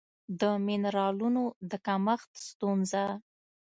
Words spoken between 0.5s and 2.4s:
مېنرالونو د کمښت